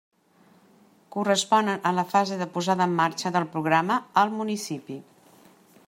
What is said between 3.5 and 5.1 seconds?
programa al municipi.